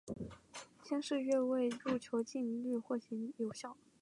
[0.81, 3.77] 先是越位入球竟屡屡获判有效。